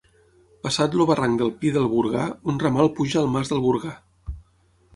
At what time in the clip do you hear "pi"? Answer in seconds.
1.59-1.73